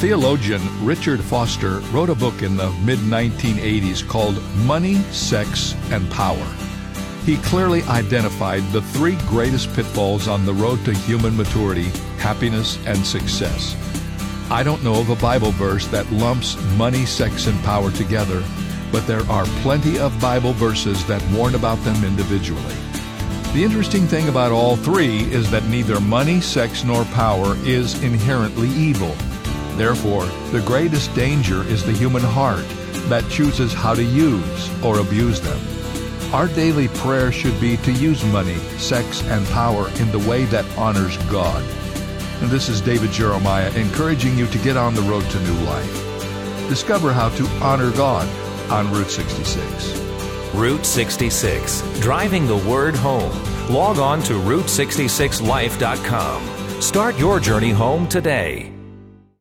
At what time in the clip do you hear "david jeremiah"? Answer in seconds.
42.80-43.72